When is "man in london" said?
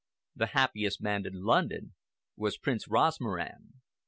1.03-1.93